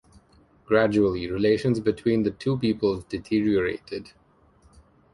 Gradually 0.65 1.29
relations 1.29 1.79
between 1.79 2.23
the 2.23 2.31
two 2.31 2.57
peoples 2.57 3.03
deteriorated. 3.03 4.13